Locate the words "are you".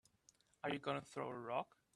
0.63-0.79